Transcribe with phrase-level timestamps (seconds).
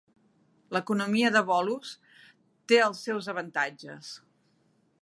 [0.77, 1.93] L'economia de bolos
[2.73, 4.13] té els seus avantatges.